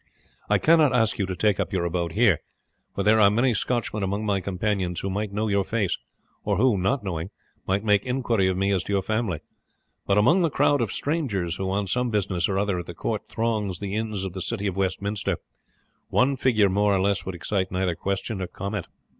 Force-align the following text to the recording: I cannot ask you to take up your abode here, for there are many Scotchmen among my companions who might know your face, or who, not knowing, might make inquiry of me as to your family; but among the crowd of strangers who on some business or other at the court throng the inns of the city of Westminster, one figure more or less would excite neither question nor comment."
I 0.49 0.57
cannot 0.57 0.95
ask 0.95 1.19
you 1.19 1.27
to 1.27 1.35
take 1.35 1.59
up 1.59 1.71
your 1.71 1.85
abode 1.85 2.13
here, 2.13 2.39
for 2.95 3.03
there 3.03 3.19
are 3.19 3.29
many 3.29 3.53
Scotchmen 3.53 4.01
among 4.01 4.25
my 4.25 4.39
companions 4.41 5.01
who 5.01 5.11
might 5.11 5.31
know 5.31 5.47
your 5.47 5.63
face, 5.63 5.95
or 6.43 6.57
who, 6.57 6.75
not 6.75 7.03
knowing, 7.03 7.29
might 7.67 7.83
make 7.83 8.03
inquiry 8.03 8.47
of 8.47 8.57
me 8.57 8.71
as 8.71 8.81
to 8.85 8.93
your 8.93 9.03
family; 9.03 9.41
but 10.07 10.17
among 10.17 10.41
the 10.41 10.49
crowd 10.49 10.81
of 10.81 10.91
strangers 10.91 11.57
who 11.57 11.69
on 11.69 11.85
some 11.85 12.09
business 12.09 12.49
or 12.49 12.57
other 12.57 12.79
at 12.79 12.87
the 12.87 12.95
court 12.95 13.29
throng 13.29 13.71
the 13.79 13.93
inns 13.93 14.23
of 14.25 14.33
the 14.33 14.41
city 14.41 14.65
of 14.65 14.75
Westminster, 14.75 15.37
one 16.09 16.35
figure 16.35 16.67
more 16.67 16.95
or 16.95 16.99
less 16.99 17.23
would 17.23 17.35
excite 17.35 17.71
neither 17.71 17.93
question 17.93 18.39
nor 18.39 18.47
comment." 18.47 18.87